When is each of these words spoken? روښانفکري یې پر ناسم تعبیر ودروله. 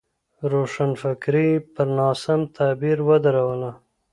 روښانفکري 0.51 1.45
یې 1.51 1.63
پر 1.73 1.87
ناسم 1.99 2.39
تعبیر 2.57 2.97
ودروله. 3.07 3.71